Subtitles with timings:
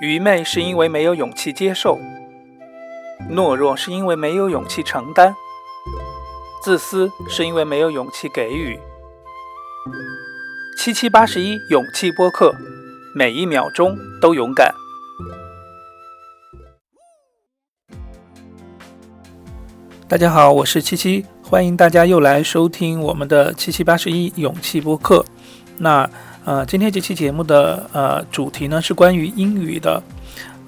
[0.00, 1.98] 愚昧是因为没有勇气接受，
[3.30, 5.34] 懦弱是因为没有勇气承担，
[6.62, 8.78] 自私是因为没有勇气给予。
[10.78, 12.54] 七七八十一勇气播客，
[13.14, 14.74] 每一秒钟都勇敢。
[20.08, 25.24] 大家好，我是七七，欢迎大家又来收听我们的七七八十一勇气播客。
[25.76, 26.08] 那
[26.50, 30.02] 呃，今天这期节目的呃主题呢是关于英语的。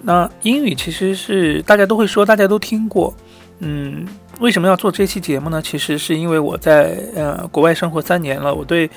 [0.02, 3.12] 那英语其实是大家都会说，大家都听过。
[3.58, 4.06] 嗯，
[4.38, 5.60] 为什么要做这期节目呢？
[5.60, 8.88] 其实是因为我在呃国外生活三年了，我对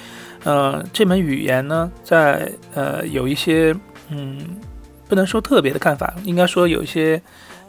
[0.44, 3.76] 呃这门语言呢，在呃有一些
[4.12, 4.38] 嗯
[5.10, 7.20] 不能说特别的看法，应该说有一些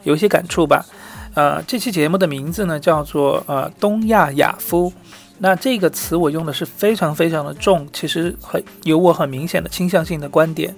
[0.03, 0.85] 有一些感触吧。
[1.33, 4.93] 呃，这期节目的名字呢叫做呃东亚雅夫，
[5.39, 10.75] 那这个词我用的是非常非常的重，其实很有我很明显的倾向性的观点。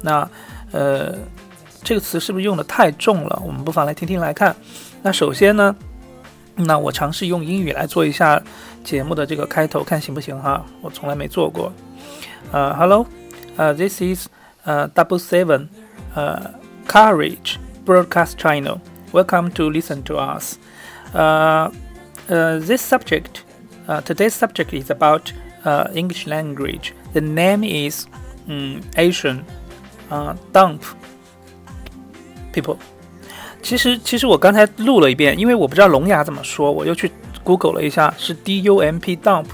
[0.00, 0.28] 那
[0.72, 1.14] 呃
[1.82, 3.42] 这个词是不是用的太重了？
[3.44, 4.54] 我们不妨来听听来看。
[5.02, 5.74] 那首先呢，
[6.56, 8.42] 那我尝试用英语来做一下
[8.82, 10.64] 节目的这个开头，看行不行哈？
[10.80, 11.72] 我从来没做过。
[12.50, 13.06] 呃，Hello，
[13.56, 14.26] 呃，This is
[14.64, 15.68] 呃 Double Seven，
[16.14, 16.54] 呃
[16.86, 18.78] ，Courage Broadcast Channel。
[19.12, 20.56] Welcome to listen to us.
[21.12, 21.70] 呃
[22.26, 23.42] 呃 this subject,
[23.88, 25.32] uh, today's subject is about
[25.64, 26.92] uh, English language.
[27.12, 28.06] The name is
[28.46, 29.42] um, Asian
[30.10, 30.82] uh, dump
[32.52, 32.76] people.
[33.60, 37.10] 其实，其实我刚才录了一遍，因为我不知道聋哑怎么说，我又去
[37.42, 39.46] Google 了一下，是 D U M P dump，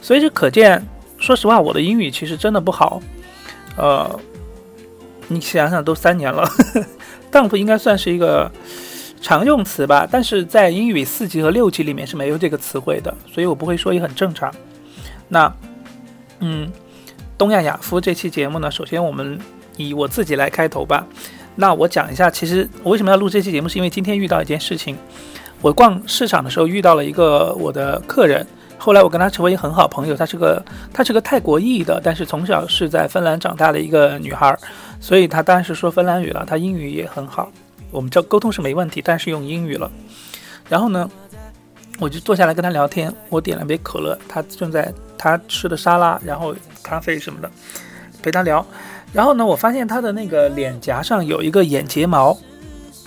[0.00, 0.82] 所以就可见，
[1.18, 3.02] 说实话，我的英语其实真的不好。
[3.76, 4.18] 呃，
[5.28, 6.48] 你想想，都三年了
[7.30, 8.50] ，dump 应该算是一个。
[9.20, 14.52] 常用词吧，但是在英语四级和六级里面是没有这个词汇的，所以我不会说也很正常。
[15.28, 15.52] 那，
[16.40, 16.70] 嗯，
[17.36, 19.38] 东亚雅夫这期节目呢，首先我们
[19.76, 21.06] 以我自己来开头吧。
[21.56, 24.96] 那我讲一下，其实我为什么要录这期节目，是因为今天遇到一件事情。
[25.60, 28.46] 我逛市场的时候遇到了一个我的客人，
[28.78, 30.16] 后来我跟他成为很好朋友。
[30.16, 34.56] 她是个她是个泰国裔的，但是从小是在芬兰长大的一个女孩，
[35.00, 37.52] 所以她当然是说芬兰语了，她英语也很好。
[37.90, 39.90] 我们这沟通是没问题，但是用英语了。
[40.68, 41.10] 然后呢，
[41.98, 43.12] 我就坐下来跟他聊天。
[43.28, 47.50] 我点了杯可乐，他正在他吃的沙拉，然后咖啡什么的，
[48.22, 48.64] 陪他聊。
[49.12, 52.36] 然后呢，我发现他的那个脸颊上有一个眼睫毛，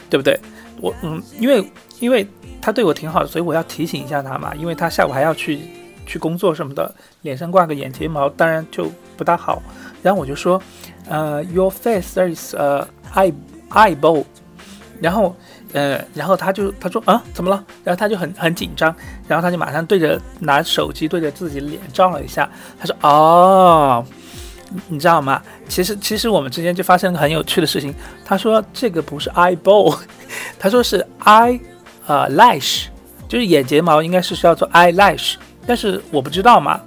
[0.09, 0.37] 对不对？
[0.81, 2.27] 我嗯，因为因为
[2.61, 5.59] 他对我挺好的，所以我要提醒一下他嘛，因为他下午还要去
[6.05, 9.63] 去工作什么的，脸上挂个眼睫毛，当然就不大好。
[10.01, 10.61] 然后我就说，
[11.07, 13.33] 呃，Your face there is a eye
[13.69, 14.25] eyeball。
[15.01, 15.35] 然后，
[15.73, 17.63] 呃，然后他就他说啊，怎么了？
[17.83, 18.95] 然后他就很很紧张，
[19.27, 22.49] 然后他就马上对着拿手机对着自己脸照了一下。
[22.79, 24.05] 他说哦，
[24.87, 25.41] 你知道吗？
[25.67, 27.93] 其实其实我们之间就发生了很有趣的事情。
[28.23, 29.97] 他说这个不是 eyeball，
[30.57, 31.59] 他说是 eye，
[32.07, 32.85] 呃，lash，
[33.27, 35.35] 就是眼睫毛应该是叫做 eyelash，
[35.67, 36.79] 但是我不知道嘛。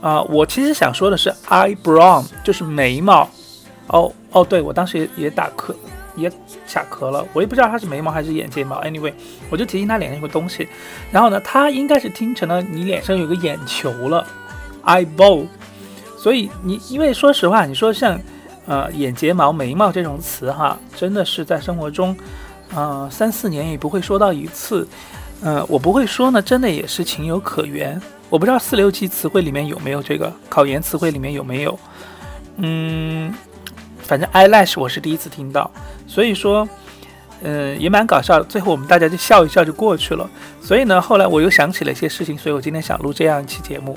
[0.00, 3.28] 啊，我其实想说的是 eyebrow，就是眉毛。
[3.86, 5.74] 哦哦，对我当时也也打瞌。
[6.14, 6.30] 也
[6.66, 8.82] 卡壳了，我也不知道他是眉毛还是眼睫毛。
[8.82, 9.12] Anyway，
[9.50, 10.68] 我就提醒他脸上有个东西，
[11.10, 14.26] 然后呢，他应该是听成了你脸上有个眼球了
[14.84, 15.46] ，eyeball。
[16.18, 18.20] 所以你因为说实话，你说像
[18.66, 22.16] 呃眼睫毛、眉毛这种词哈，真的是在生活中，
[22.74, 24.86] 呃三四年也不会说到一次。
[25.42, 28.00] 呃，我不会说呢，真的也是情有可原。
[28.30, 31.78] 我不知道四六级词汇里面有没有这个，考研词汇里面有没有？
[32.58, 33.34] 嗯。
[34.04, 35.70] 反正 eyelash 我是第一次听到，
[36.12, 36.68] 所以说，
[37.42, 38.44] 嗯，也蛮搞笑的。
[38.44, 40.28] 最后我们大家就笑一笑就过去了。
[40.60, 43.96] 所以呢，后来我又想起了一些事情，所以我今天想录这样一期节目。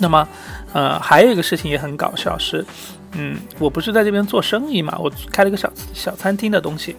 [0.00, 0.26] 那么，
[0.72, 2.66] 呃，还有一个事情也很搞笑，是，
[3.12, 6.96] 嗯，我不是在这边做生意嘛，我开了个小小餐厅的东西。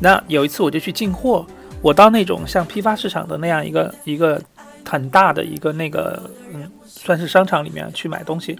[0.00, 1.46] 那有一次我就去进货，
[1.82, 4.40] 我到那种像批发市场的那样一个一个
[4.88, 8.58] 很大的一个那个，嗯，算是商场里面去买东西。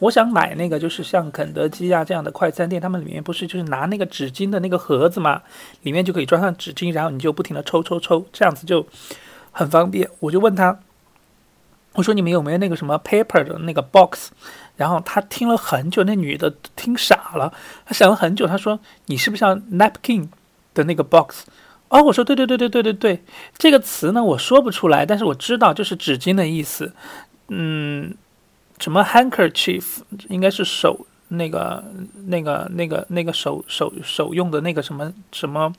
[0.00, 5.40] 我想买那个，就是像肯德基啊这样的快餐店，他们里面不是就是拿那个纸巾的那个盒子嘛，
[5.82, 8.86] 里面就可以装上纸巾，然后你就不停的抽抽抽，这样子就
[9.52, 10.08] 很方便。
[10.20, 10.78] 我就问他，
[11.94, 14.30] 我说你们有没有那个什么 paper 的那个 box？
[14.76, 17.54] 然后他听了很久，那女的听傻了，
[17.86, 20.28] 她想了很久，她说你是不是要 napkin
[20.74, 21.46] 的那个 box？
[21.88, 23.24] 哦，我说对对对对对对对，
[23.56, 26.92] 这个词呢我说不出来，但是我知道就是纸巾的意思，
[27.48, 28.14] 嗯。
[28.78, 29.98] 什么 handkerchief
[30.28, 31.82] 应该是手那个
[32.26, 35.72] 那个那个那个手手手用的那个什么什么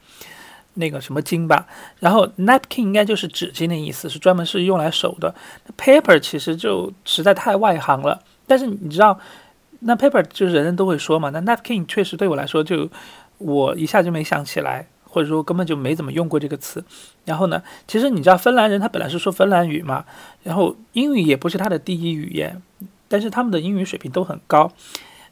[0.75, 1.67] 那个什么巾吧，
[1.99, 5.33] 然后 napkin 应该就是纸巾的意思，是专门是用来手的。
[5.77, 9.17] paper 其实就实在太外行了，但是你知道
[9.79, 11.29] 那 paper 就是人人都会说嘛。
[11.29, 12.89] 那 napkin 确实对我来说，就
[13.37, 16.83] 我一下就没想起来，或者说根本就没怎么用过这个词。
[17.23, 20.03] 然后呢，其实你知道芬兰人他本来是说芬兰语嘛，
[20.43, 22.61] 然后英语也不是他的第一语言，
[23.07, 24.69] 但是他们的英语水平都很高。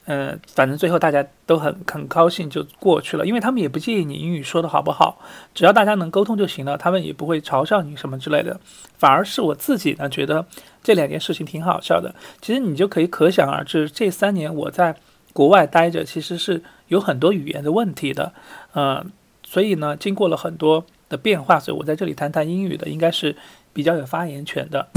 [0.05, 5.17] 嗯，反正最后大家都很很高兴就过去了，因为他们也不介意你英语说的好不好，
[5.53, 8.59] 只要大家能沟通就行了，他们也不会嘲笑你什么之类的。
[8.97, 10.45] 反而是我自己呢，觉得
[10.81, 12.13] 这两件事情挺好笑的。
[12.41, 14.93] 其实你就可以可想而知，这三年我在
[15.31, 18.33] 国外待着，其实是有很多语言的问题的。
[18.75, 19.09] 嗯，
[19.53, 23.35] 所以呢，经过了很多的变化，所以我在这里谈谈英语的，应该是
[23.71, 24.87] 比较有发言权的。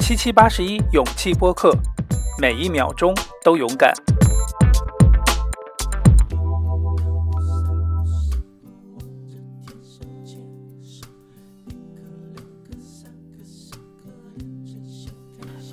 [0.00, 1.70] 七七八十一勇气播客。
[2.40, 3.14] 每一秒钟
[3.44, 3.92] 都勇敢。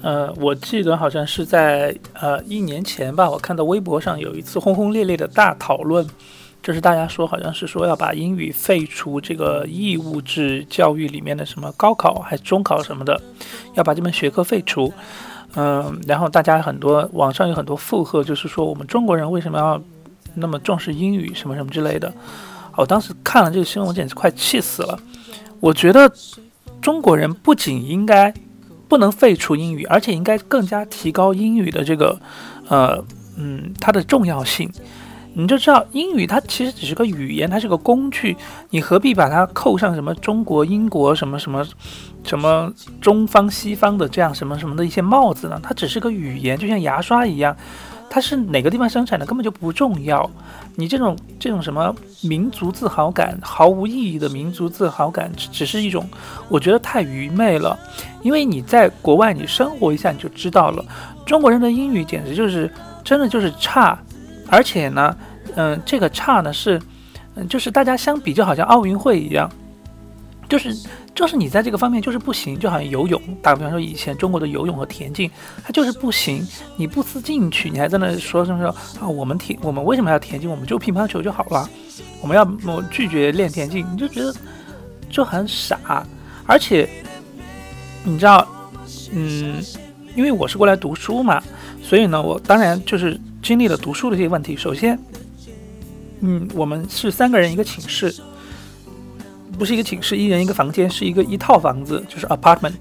[0.04, 6.06] 呃，我记得好像是在呃一年前吧，我看到微博上有一次轰轰烈烈的大讨论，
[6.66, 13.22] 就是大家说好像是说要把英语废除这个义务制教育里面的什么高考还是中考什么的，
[13.76, 14.92] 要把这门学科废除。
[15.54, 19.80] 嗯，然后大家很多网上有很多附和，就是说我们中国人为什么要
[20.34, 22.12] 那么重视英语什么什么之类的。
[22.76, 24.98] 我当时看了这个新闻，我简直快气死了。
[25.60, 26.12] 我觉得
[26.82, 28.34] 中国人不仅应该
[28.88, 32.20] 不能废除英语，而且应该更加提高英语的这个
[32.68, 33.06] 呃
[33.38, 34.68] 嗯它的重要性。
[35.38, 38.36] 你就知道英语它其实只是个语言，它是个工具，
[38.70, 41.66] 你何必把它扣上什么中国、英国什么什么
[42.24, 42.72] 什么
[43.02, 45.60] 中方、西方的这样什么什么的一些帽子呢？
[45.62, 47.54] 它只是个语言，就像牙刷一样，
[48.10, 50.30] 它是哪个地方生产的根本就不重要。
[50.78, 56.08] 你这种这种什么民族自豪感，毫无意义的民族自豪感，只只是一种
[56.48, 57.78] 我觉得太愚昧了。
[58.22, 60.84] 因为你在国外你生活一下你就知道了，
[61.26, 62.72] 中国人的英语简直就是
[63.04, 64.00] 真的就是差。
[64.48, 65.16] 而且呢，
[65.56, 66.82] 嗯，这个差呢是，
[67.36, 69.50] 嗯，就是大家相比就好像奥运会一样，
[70.48, 70.76] 就是
[71.16, 75.30] 就是你在这个方面就是不行，就好像游泳，打个比方说以前中国的游泳和田径，
[75.64, 76.46] 它就是不行，
[76.78, 78.70] 你不思进取，你还在那说什么说
[79.02, 80.50] 啊，我们田我们为什么要田径？
[80.50, 81.68] 我们就乒乓球就好了，
[82.22, 84.34] 我们要我拒绝练田径，你就觉得
[85.10, 86.06] 就很傻。
[86.46, 86.88] 而且
[88.04, 88.48] 你知道，
[89.12, 89.62] 嗯，
[90.16, 91.42] 因为我是过来读书嘛，
[91.82, 93.20] 所以呢，我当然就是。
[93.46, 94.98] 经历了读书的这些问题，首先，
[96.22, 98.12] 嗯，我们是三个人一个寝室，
[99.60, 102.80] 不是一个寝室，一人一个房间，是一个一套房子，就是 apartment。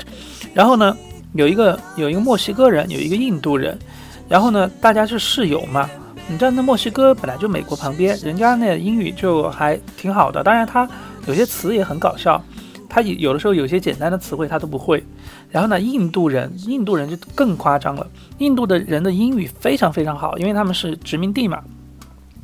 [0.55, 0.97] 然后呢，
[1.35, 3.79] 有一个有一个墨西哥人，有一个印度人，
[4.27, 5.87] 然后呢，大家是室友嘛。
[6.29, 10.89] 你知道，那墨西哥本来就美国旁边，人家那英语就还挺好的，当然他
[11.27, 12.43] 有些词也很搞笑。
[12.95, 15.03] 他有的时候有些简单的词汇他都不会，
[15.51, 18.07] 然后呢，印度人，印度人就更夸张了。
[18.39, 21.61] 印度的人的英语非常非常好，因为他们是殖民地嘛，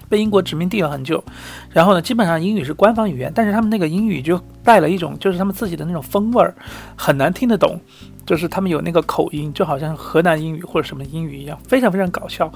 [0.08, 1.22] 被英国殖民地了很久。
[1.70, 6.52] 然后呢，基本上英语是官方语言，但是他们那个英语就带了一种就是他们自己的那种风味儿，
[6.96, 7.80] 很难听得懂，
[8.26, 12.52] 就是他们有那个口音，就好像河南英语或者什么英语一样，非常非常搞笑。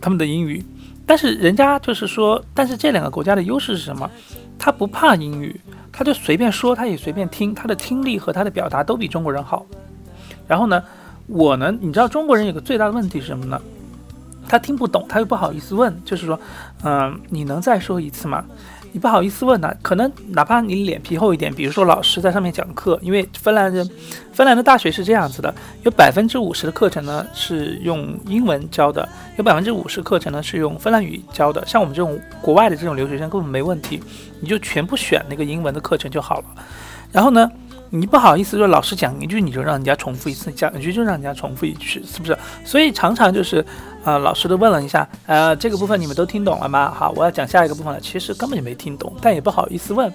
[0.00, 0.64] 他们的英语，
[1.06, 4.10] 但是人家就是说，但是这两个国家的优势是什么？
[4.58, 5.58] 他不怕英语。
[5.92, 9.64] 他就随便说，他也随便听，他的听力和他的表达都比中国人好。
[10.46, 10.82] 然后呢，
[11.26, 13.58] 我呢，你知道中国人有个最大的问题是什么呢？
[14.46, 16.38] 他听不懂，他又不好意思问，就是说，
[16.84, 18.44] 嗯，你能再说一次吗？
[18.96, 23.86] 你不好意思问呢，可能哪怕你脸皮厚一点，比如说老师在上面讲课，因为芬兰人，
[24.32, 31.62] 芬兰的大学是这样子的，有百分之五十的课程呢是用英文教的，有百分之五十课程呢是用芬兰语教的。
[31.66, 34.02] 像我们这种国外的这种留学生根本没问题，
[34.40, 36.44] 你就全部选那个英文的课程就好了。
[37.12, 37.52] 然后呢？
[37.90, 42.36] 你不好意思说老师讲一句你就让人家重复一次，讲一句就让人家重复一句，是不是？
[42.64, 43.64] 所以常常就是，
[44.04, 46.90] 呃，老师都问了一下，呃，这个部分你们都听懂了吗？
[46.90, 50.12] 好，我要讲下一个部分了，其实根本就没听懂，但也不好意思问。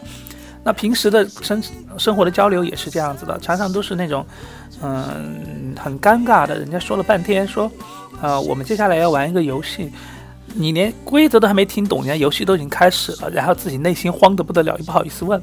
[0.63, 1.63] 那平时的生
[1.97, 4.23] 生活的交流也是这样子的，常常都是那种，
[4.83, 6.59] 嗯，很尴尬的。
[6.59, 7.71] 人家说了半天，说，
[8.21, 9.91] 呃，我们接下来要玩一个游戏，
[10.53, 15.41] 你连规则都还没听懂，人家游戏都已经开始了，然后自己内心慌得不得了，也不好意思问，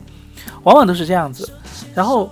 [0.69, 1.51] 往往都是这样子。
[1.95, 2.31] 然后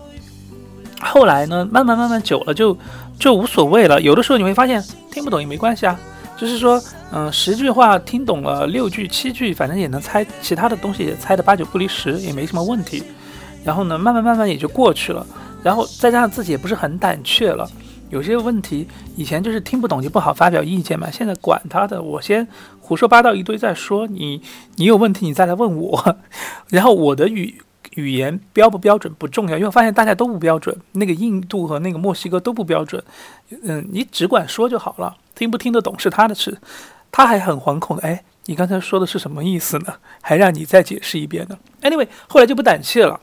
[1.01, 2.77] 后来呢，慢慢慢慢久了，就
[3.19, 3.99] 就无所谓了。
[4.03, 5.99] 有的时候你会发现听不懂也没关系啊，
[6.37, 13.03] 就是说，嗯，十句话听懂了六句七句，反正也能猜，其他的东西也猜得八九不离十，也没什么问题。
[13.65, 15.27] 然后呢，慢慢慢慢也就过去了。
[15.63, 17.69] 然后再加上自己也不是很胆怯了，
[18.11, 22.47] 有些问题以前就是听不懂就不好发表意见嘛，现在管他的，我先
[22.81, 24.07] 胡说八道一堆再说。
[24.07, 24.41] 你
[24.77, 26.17] 你有问题你再来问我，
[26.71, 27.63] 然后我的语。
[27.97, 33.03] 语言标不标准不重要，因为发现大家都不标准，那个印度和那个墨西哥都不标准。
[33.65, 36.57] 嗯，你只管说就好了，听不听得懂是他的事。
[37.11, 39.95] 他还很惶恐，哎，你刚才说的是什么意思呢？
[40.21, 43.21] 还让你再解释一遍呢？Anyway，后来就不胆怯了。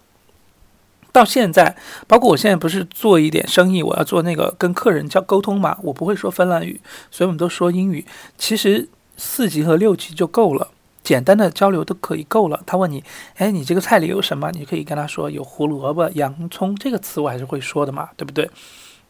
[1.11, 1.75] 到现在，
[2.07, 8.03] 包括我现在不是做一点生意，我要做那个跟客人交沟通嘛，我不会说芬兰语，所以我们都说英语。
[8.35, 10.69] 其实四级和六级就够了。
[11.03, 12.61] 简单的交流都可以够了。
[12.65, 13.03] 他问你，
[13.35, 14.49] 哎，你这个菜里有什么？
[14.51, 18.49] 你可以跟他说有胡萝卜、洋葱，这个词我还是会说的嘛，对不对？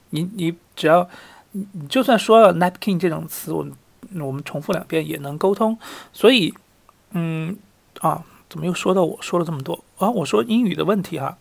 [0.10, 1.08] 你你只要
[1.52, 3.74] 你你就算说了 napkin 这种词，我们
[4.20, 5.78] 我们重复两遍也能沟通。
[6.12, 6.54] 所以，
[7.12, 7.58] 嗯
[8.00, 10.10] 啊，怎么又说到我说了这么多啊？
[10.10, 11.38] 我说英语的问题哈，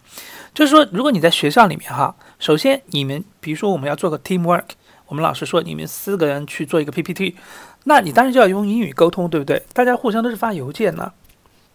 [0.55, 4.65] 就是说如果你在学校里面哈，首先你们比如说我们要做个 teamwork，
[5.07, 7.37] 我们老师说你们四个人去做一个 PPT。
[7.85, 9.63] 那你当然就要用英语沟通，对不对？
[9.73, 11.13] 大家互相都是发邮件呢，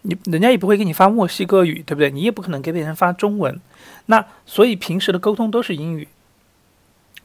[0.02, 2.10] 你人家也不会给你发墨西哥语，对不对？
[2.10, 3.60] 你也不可能给别人发中文。
[4.06, 6.08] 那所以平时的沟通都是英语，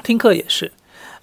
[0.03, 0.71] 听课也是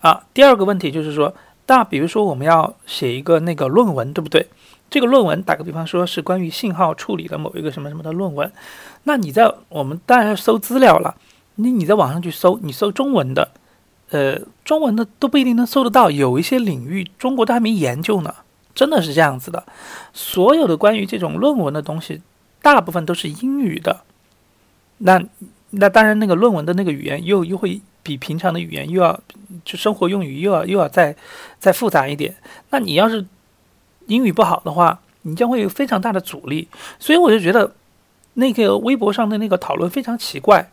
[0.01, 0.25] 啊。
[0.33, 1.35] 第二个问题就是说，
[1.67, 4.47] 那比如说我们要写一个那个论文，对不对？
[4.89, 8.51] 这个论文打个比方说是关于信号处理的某一个什么什么的论文，
[9.05, 11.15] 那你在我们当然要搜资料了，
[11.57, 13.51] 你你在网上去搜，你搜中文的。
[14.11, 18.35] 呃，中文的都不一定能搜得到，有一些领域中国都还没研究呢，
[18.75, 19.65] 真的是这样子的。
[20.13, 22.21] 所有的关于这种论文的东西，
[22.61, 24.01] 大部分都是英语的。
[24.99, 25.23] 那
[25.71, 29.21] 那当然，那个论文的那个语言又又会比平常的语言又要
[29.65, 31.15] 就生活用语又要又要再
[31.61, 32.35] 再复杂一点。
[32.71, 33.25] 那你要是
[34.09, 36.67] 英语不好的话，你将会有非常大的阻力。
[36.99, 37.73] 所以我就觉得
[38.35, 40.69] 那个微博上的那个讨论非常奇怪。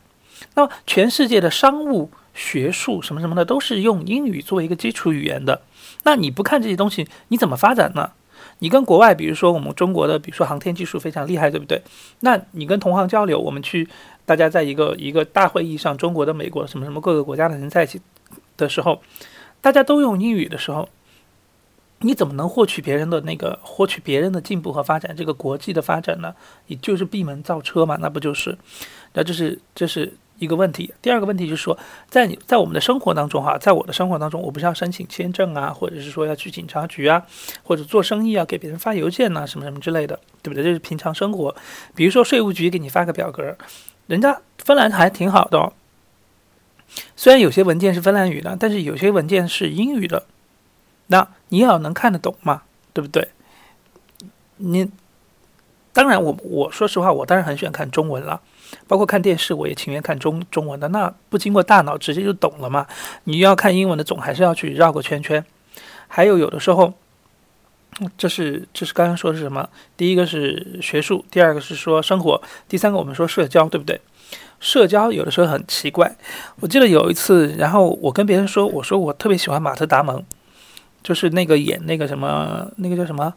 [0.56, 2.10] 那全世界的商务。
[2.38, 5.64] 学术什么什么的都是用英语作为一个基础语言的，
[6.04, 8.12] 那你不看这些东西，你怎么发展呢？
[8.60, 11.82] 你跟国外，比如说我们中国的，比如说航天技术非常厉害，对不对？
[12.20, 13.90] 那你跟同行交流，我们去
[14.26, 18.00] 大家在一个一个大会议上，中国的、美国什么什么各个国家的人在一起
[18.56, 19.02] 的时候，
[19.60, 20.88] 大家都用英语的时候，
[22.02, 25.16] 你怎么能获取别人的那个获取别人的进步和发展？
[25.16, 26.36] 这个国际的发展呢？
[26.68, 27.98] 你就是闭门造车嘛？
[28.00, 28.56] 那不就是？
[29.14, 30.14] 那这是这是。
[30.40, 31.78] 一个问题，第二个问题就是说，
[32.10, 37.26] 在你在我们的生活当中哈，在我的生活当中，我不是要申请签证啊，或者是说要去警察局啊，
[37.64, 40.64] 或者做生意要给别人发邮件呐，什么什么之类的，对不对？
[40.64, 41.56] 这是平常生活。
[41.96, 43.58] 比如说税务局给你发个表格，
[44.08, 45.74] 人家芬兰还挺好的哦。
[47.16, 50.26] 虽然有些文件是芬兰语的，但是有些文件是英语的，
[51.08, 52.64] 那你要能看得懂嘛，
[52.94, 53.30] 对不对？
[54.58, 54.90] 你
[55.94, 58.42] 当然，我我说实话，我当然很喜欢看中文了。
[58.88, 62.88] 包括看电视，我也情愿看中中文的，那不经过大脑直接就懂了嘛？
[63.26, 65.44] 你要看英文的，总还是要去绕个圈圈。
[66.08, 66.94] 还有有的时候，
[68.18, 69.70] 这是这是刚刚说的是什么？
[69.96, 74.00] 第一个是学术，第二个是说生活，第三个我们说社交，对不对？
[74.60, 76.16] 社交有的时候很奇怪。
[76.62, 80.24] 我记得有一次，然后我跟别人说，我说我特别喜欢马特·达蒙，
[81.04, 83.34] 就是那个演那个什么，那个叫什么？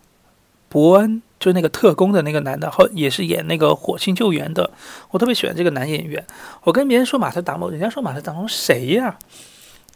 [0.69, 4.71] 伯恩就是那个特工的那个男的，后也是演那个火星救援的。
[5.11, 6.23] 我特别喜欢这个男演员。
[6.65, 9.17] 我跟别人说马特·达蒙，人家说马特·达蒙谁呀？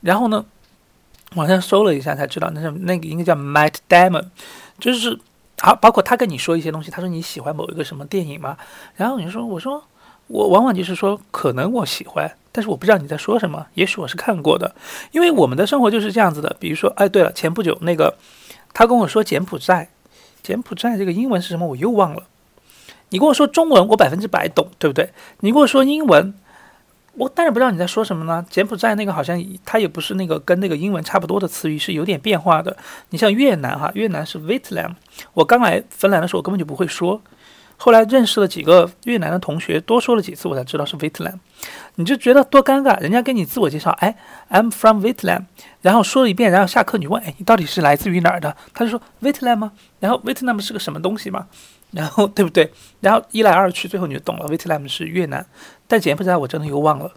[0.01, 0.47] 然后呢，
[1.35, 4.25] 网上搜了一下才知道，那是那个应该叫 Matt Damon，
[4.79, 5.19] 就是
[5.61, 5.75] 好。
[5.77, 8.57] 包括他跟你说一些东西，他说你喜欢某一个什么电影吗？
[8.97, 9.85] 然后你说，我说
[10.29, 13.67] 我往往就是说，可能我喜欢，但是我不知道你在说什么。
[13.75, 14.75] 也许我是看过的，
[15.13, 16.57] 因为我们的生活就是这样子的。
[16.59, 18.17] 比如说，哎，对了，前不久那个
[18.73, 19.91] 他跟我说柬埔寨。
[20.45, 21.67] 柬埔寨这个英文是什么？
[21.67, 22.23] 我又忘了。
[23.09, 25.11] 你跟我说中文，我百分之百懂，对不对？
[25.41, 26.35] 你跟我说英文，
[27.15, 28.45] 我当然不知道你在说什么呢。
[28.51, 32.77] 柬埔寨那个好像它也不是那个跟那个英文差不多的词语，是有点变化的。
[33.11, 34.95] 你像越南哈，越南是 Vietnam。
[35.33, 37.23] 我刚来芬兰的时候，我根本就不会说。
[37.77, 41.39] 后来认识了几个越南的同学，多说了几次，我才知道是 Vietnam。
[41.97, 44.17] 你就觉得多尴尬，人家跟你自我介绍，哎
[44.51, 45.45] ，I'm from Vietnam，
[45.83, 48.57] 然后说了一遍，然后下课你问，哎，你到底是来自于哪儿的？
[48.73, 49.73] 他就说 Vietnam 吗？
[50.01, 51.47] 然后 Vietnam 是个什么东西吗？
[51.91, 52.73] 然后对不对？
[53.01, 55.47] 然后一来二去，最后你就懂了，Vietnam 是越南。
[55.87, 57.13] 但柬埔寨我真的又忘了，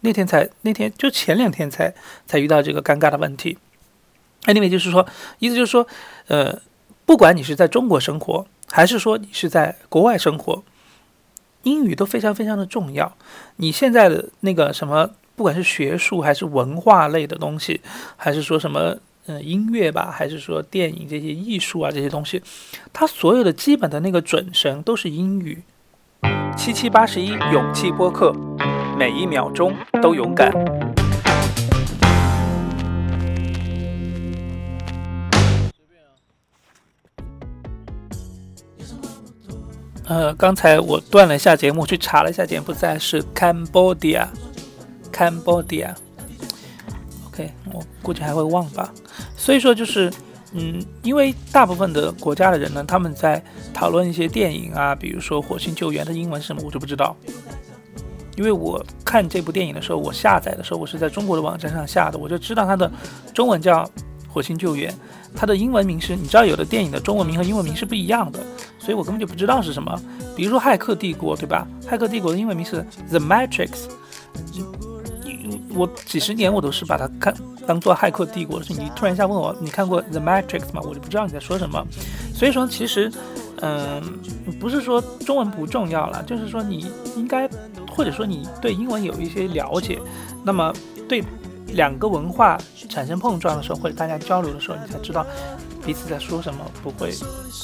[0.00, 1.92] 那天才那天就前两天才
[2.26, 3.58] 才遇到这个尴尬的问题。
[4.44, 5.06] Anyway，就是说，
[5.38, 5.86] 意思就是说，
[6.28, 6.60] 呃，
[7.04, 8.46] 不管你是在中国生活。
[8.70, 10.62] 还是说你是在国外生活，
[11.64, 13.16] 英语都非常非常的重要。
[13.56, 17.80] 你现在的那个什么，不管是学术还是文化类的东西，
[18.16, 18.96] 还是说什么
[19.26, 22.42] 嗯音乐吧，还是说电影这些艺术啊这些东西，
[22.92, 25.62] 它所有的基本的那个准绳都是英语。
[26.56, 28.32] 七七八十一勇气播客，
[28.98, 30.52] 每一秒钟都勇敢。
[40.10, 45.94] 呃，刚才我断了一下节目，去查了一下柬埔寨是 Cambodia，Cambodia。
[47.28, 48.92] OK，我估计还会忘吧。
[49.36, 50.12] 所以说就是，
[50.50, 53.40] 嗯，因为大部分的国家的人呢，他们在
[53.72, 57.16] 讨论一些电影啊，比如说《火星救援》的英文什么，我就不知道。
[58.36, 62.90] 因为我看这部电影的时候，我下载的时候，我是在中国的网站上下的，我就知道它的
[63.32, 63.84] 中文叫
[64.28, 64.90] 《火星救援》，
[65.36, 68.40] 它的英文名是，你知道有的电影的中文名和英文名是不一样的，
[68.80, 69.96] 所以我根本就不知道是什么。
[70.34, 71.66] 比如说《骇客帝国》，对吧？
[71.86, 72.76] 《骇客帝国》的英文名是
[73.10, 73.68] 《The Matrix》，
[75.74, 77.34] 我几十年我都是把它看
[77.66, 78.82] 当做《骇客帝国》的。
[78.82, 80.80] 你突然一下问我，你看过《The Matrix》吗？
[80.82, 81.86] 我就不知道你在说什么。
[82.34, 83.12] 所以说，其实，
[83.60, 84.02] 嗯，
[84.58, 87.48] 不是说中文不重要了，就是说你应该。
[87.92, 89.98] 或者说你对英文有一些了解，
[90.44, 90.72] 那么
[91.08, 91.22] 对
[91.74, 92.56] 两个文化
[92.88, 95.26] 产生碰撞的时候，或者大家交流的时候，你才知道
[95.84, 97.12] 彼此在说什么，不会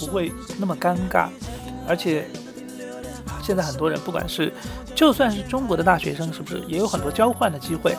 [0.00, 1.28] 不会那么尴尬。
[1.88, 2.28] 而且
[3.42, 4.52] 现在很多人，不管是
[4.94, 7.96] 就算是中国的大学生，是不是也有很多交换的机会？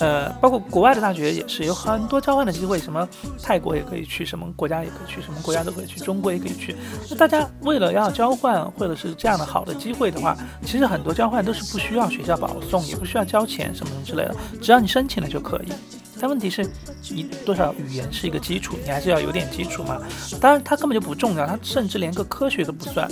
[0.00, 3.08] 呃，包括国外的大学也是有很多交换的机会，什么
[3.40, 6.74] 泰国也可以去，什么国家也可以去，什么国家都可以去，中国也可以去。
[7.08, 15.72] 那大家为了要交换，或者是这样的好的机会的话，其实很多交换都是不需要学校保送，也不需要交钱什么什么之类的，只要你申请了就可以。
[16.20, 16.66] 但问题是，
[17.10, 20.00] 你多少语言是一个基础，你还是要有点基础嘛。
[20.40, 23.10] 当然，它根本就不重要，它甚至连个科学都不算，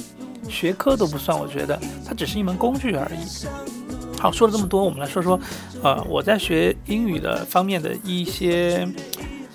[0.49, 4.19] 学科都不算，我觉得它只是一门工具而已。
[4.19, 5.39] 好，说了这么多，我们来说说，
[5.83, 8.89] 呃，我在学英语的方面的一些，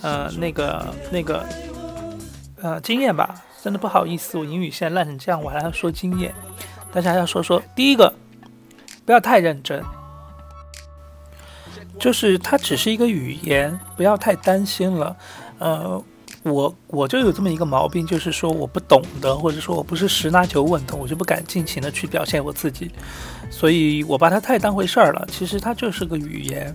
[0.01, 1.43] 呃，那个那个，
[2.61, 3.43] 呃，经验吧。
[3.61, 6.33] 真的不好意思，我英语现在烂成这样，我还要说经验。
[6.93, 8.13] 大家要说说，第一个，
[9.05, 9.83] 不要太认真，
[11.99, 15.15] 就是它只是一个语言，不要太担心了，
[15.57, 16.03] 呃。
[16.41, 22.89] 我我就有这么一个毛病，就是说我不懂的，或者说我不是十拿九稳的，我就不敢尽情的去表现我自己，
[23.51, 25.27] 所以我把它太当回事儿了。
[25.29, 26.73] 其实它就是个语言，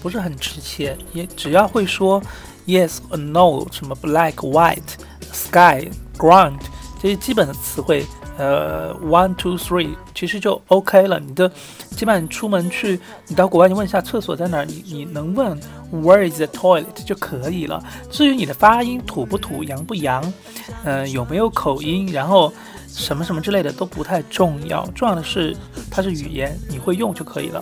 [0.00, 2.22] 不是很值钱，也只要会说
[2.66, 4.94] yes or no，什么 black white
[5.32, 6.60] sky ground
[7.02, 8.06] 这些基本的词汇。
[8.36, 11.20] 呃，one two three，其实就 OK 了。
[11.20, 11.48] 你的
[11.90, 15.56] 基本上你出门去，你到国外，你问一下厕所在哪儿，你你能问
[15.92, 17.80] Where is the toilet 就可以了。
[18.10, 20.32] 至于你的发音土不土、洋不洋，
[20.82, 22.52] 嗯，有没有口音，然后
[22.88, 25.56] 什么什么之类的都不太重要，重要的是
[25.88, 27.60] 它是语言，你会用就可以了。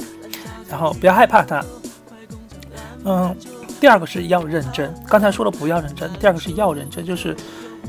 [0.71, 1.63] 然后不要害怕它。
[3.05, 3.37] 嗯，
[3.79, 4.95] 第二个是要认真。
[5.07, 7.37] 刚才说了不要认真，第二个是要认真，就是。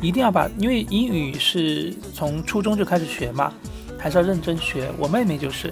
[0.01, 3.53] 一定要把，因为英语是从初中就开始学嘛，
[3.97, 4.91] 还是要认真学。
[4.97, 5.71] 我妹妹就是，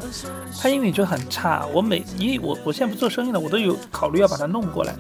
[0.62, 1.65] 她英语就很差。
[1.73, 4.95] 我每一我我现在不做生意了，我都有考虑要把她弄过来。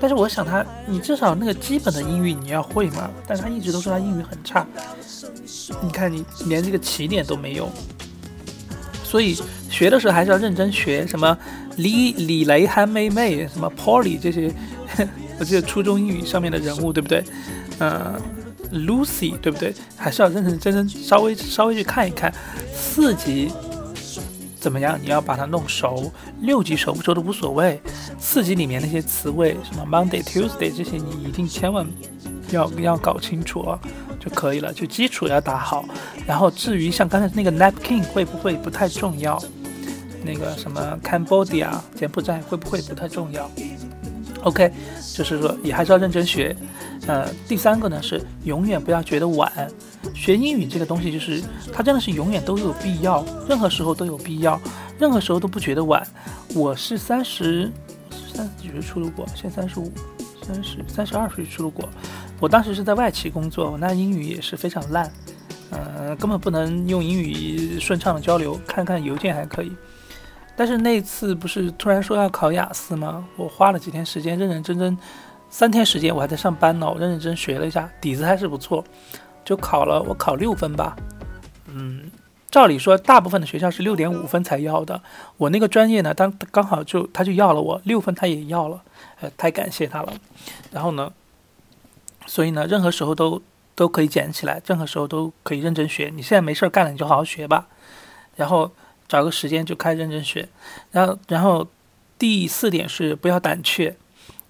[0.00, 3.10] 但是我想她，你至少那个基本的英语你要会嘛。
[3.26, 4.64] 但是她一直都说她英语很差。
[5.82, 7.68] 你看你连这个起点都没有，
[9.02, 9.36] 所以
[9.68, 11.04] 学的时候还是要认真学。
[11.06, 11.36] 什么
[11.76, 14.52] 李李雷、韩梅梅、什么 Polly 这些，
[15.38, 17.24] 我记得初中英语上面的人物，对不对？
[17.80, 18.14] 嗯。
[18.72, 19.74] Lucy，对不对？
[19.96, 22.32] 还是要认认真真稍微稍微去看一看，
[22.74, 23.50] 四级
[24.58, 24.98] 怎么样？
[25.02, 27.80] 你要把它弄熟，六级熟不熟都无所谓。
[28.18, 31.86] 四级里面那些词汇，什么 Monday、Tuesday 这些，你一定千万
[32.50, 33.78] 要要搞清楚啊，
[34.18, 34.72] 就可以了。
[34.72, 35.84] 就基础要打好。
[36.26, 39.42] 然后至于像刚才那个 Napkin 会不会不太重要？
[40.22, 43.50] 那个什么 Cambodia 柬埔寨会不会不太重要
[44.42, 44.72] ？OK，
[45.14, 46.56] 就是说也还是要认真学。
[47.06, 49.50] 呃，第三个呢是永远不要觉得晚。
[50.14, 54.60] 学英语这个东西，就是它真的是永远都有必要，任何时候都有必要，
[54.98, 56.06] 任何时候都不觉得晚。
[56.54, 57.70] 我是三十
[58.34, 59.92] 三十几岁出了国，现在三十五、
[60.42, 61.88] 三十三十二岁出了国。
[62.38, 65.10] 我当时是在外企工作，我那英语也是非常烂，
[65.70, 69.70] 呃，根本不能用英语顺畅的交流，看看邮件还可以。
[70.60, 73.26] 但是那次不是突然说要考雅思吗？
[73.36, 74.94] 我花了几天时间，认认真真。
[75.48, 76.86] 三天时间，我还在上班呢。
[76.86, 78.84] 我认认真学了一下，底子还是不错，
[79.42, 80.02] 就考了。
[80.02, 80.94] 我考六分吧。
[81.64, 82.10] 嗯，
[82.50, 85.00] 照理说，大部分的学校是六点五分才要的。
[85.38, 88.82] 我那个专业呢，当刚好就他就要了我六分，他也要了。
[89.22, 90.12] 呃，太感谢他了。
[90.70, 91.10] 然后呢，
[92.26, 93.40] 所以呢，任何时候都
[93.74, 96.12] 都可以捡起来，任何时候都可以认真学。
[96.14, 97.66] 你现在没事干了，你就好好学吧。
[98.36, 98.70] 然后
[99.10, 100.48] 找个时间就开始认真学。
[100.92, 101.66] 然后，然后
[102.16, 103.96] 第四点是不要胆怯。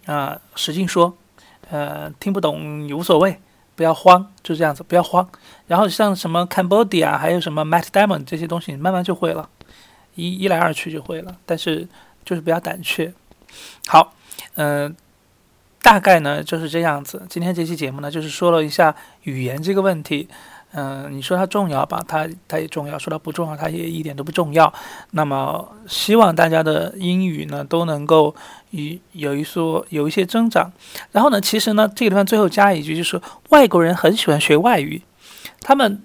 [0.07, 1.16] 啊，使劲说，
[1.70, 3.38] 呃，听不懂也无所谓，
[3.77, 5.29] 不要慌，就这样子，不要慌。
[5.68, 9.49] 然后像什么 Cambodia，还有什么 Matt Damon 这些东西，慢慢就会了，
[10.16, 11.37] 一一来二去就会了。
[11.46, 11.87] 但是
[12.25, 13.12] 就是不要胆怯。
[13.87, 14.14] 好，
[14.55, 14.96] 嗯，
[15.83, 17.25] 大概呢就是这样子。
[17.29, 20.29] 今天这期节目呢，就是说了一下语言这个问题。
[20.73, 24.73] 嗯，你说它重要吧，它它也重要；说它不重要，它也一点都不重要。
[25.11, 28.35] 那么，希望大家的英语呢都能够
[28.71, 30.71] 一有一说有一些增长。
[31.11, 35.03] 然后呢，其实呢，这个地方最后加一句，就是外国人很喜欢学外语，
[35.61, 36.01] 他们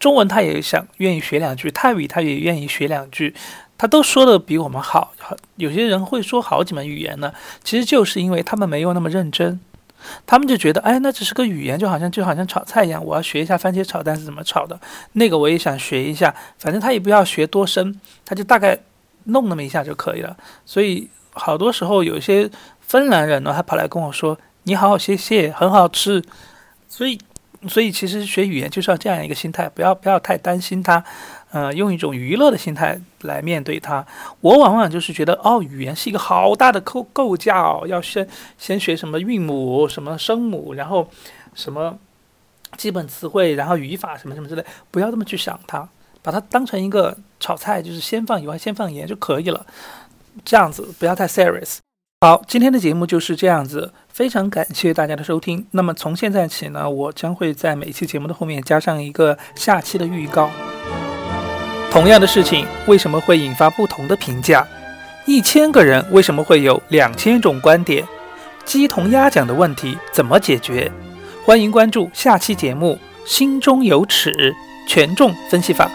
[0.00, 3.34] 中文他也想愿意学两句，泰语他也愿意学两句，
[3.76, 5.12] 他都说的比我们好。
[5.56, 9.60] 有些人会说好几门语言呢，其实就是因为他们没有那么认真。
[10.26, 14.78] 他们就觉得，哎，那只是个语言，就好像就好像炒菜一样，我要学一下番茄炒蛋是怎么炒的，
[15.12, 18.78] 那个我也想学一下，反正他也不要学多深，他就大概
[19.24, 20.36] 弄那么一下就可以了。
[20.64, 26.22] 所以好多时候有一些芬兰人呢，他跑来跟我说：“你好好谢谢，很好吃。”
[26.88, 27.18] 所以，
[27.68, 31.04] 所以其实学语言就是要这样一个心态，不要不要太担心它。
[31.56, 34.04] 呃，用一种娱乐的心态来面对它，
[34.42, 41.08] 我往往就是觉得，哦，语言是一个好大的构构架哦，要先先学什么韵母、什么声母，然后
[41.54, 41.98] 什么
[42.76, 45.88] 基本词汇，然后语法什么什么之类，不要这么去想它，
[46.20, 49.64] 把它当成一个炒菜，就是先放油，先放盐就可以了，
[50.44, 51.78] 这样子不要太 serious。
[52.20, 55.66] 好，今天的节目就是这样子，非常感谢大家的收听。
[55.70, 60.50] 那么从现在起呢，我将会在每期节目的后面加上一个下期的预告。
[61.96, 64.62] 同样的事情为什么会引发不同的评价？
[65.24, 68.04] 一千个人为什么会有两千种观点？
[68.66, 70.92] 鸡同鸭讲的问题怎么解决？
[71.42, 74.54] 欢迎关注下期节目《心中有尺》，
[74.86, 75.90] 权重分析法。